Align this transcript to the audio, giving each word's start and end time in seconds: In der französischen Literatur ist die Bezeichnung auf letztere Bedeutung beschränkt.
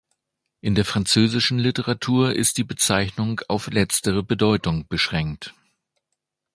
In 0.61 0.73
der 0.73 0.83
französischen 0.83 1.59
Literatur 1.59 2.33
ist 2.33 2.57
die 2.57 2.63
Bezeichnung 2.63 3.39
auf 3.47 3.67
letztere 3.69 4.23
Bedeutung 4.23 4.87
beschränkt. 4.87 5.53